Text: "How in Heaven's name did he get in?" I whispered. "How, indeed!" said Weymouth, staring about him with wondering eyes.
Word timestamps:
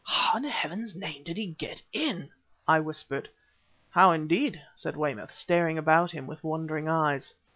"How 0.03 0.37
in 0.37 0.45
Heaven's 0.45 0.95
name 0.95 1.21
did 1.23 1.37
he 1.37 1.45
get 1.45 1.79
in?" 1.93 2.31
I 2.67 2.79
whispered. 2.79 3.29
"How, 3.91 4.09
indeed!" 4.13 4.59
said 4.73 4.97
Weymouth, 4.97 5.31
staring 5.31 5.77
about 5.77 6.09
him 6.09 6.25
with 6.25 6.43
wondering 6.43 6.89
eyes. 6.89 7.35